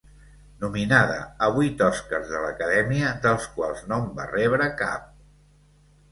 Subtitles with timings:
[0.61, 1.17] Nominada
[1.47, 5.05] a vuit Oscars de l'Acadèmia dels quals no en va rebre cap.